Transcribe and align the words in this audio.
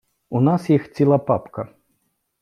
У 0.29 0.39
нас 0.41 0.69
їх 0.69 0.91
ціла 0.93 1.17
папка. 1.17 1.67